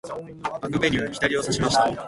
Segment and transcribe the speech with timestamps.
[0.61, 1.91] アグベニュー、左をさしました。